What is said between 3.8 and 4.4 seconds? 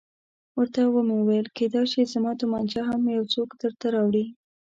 راوړي.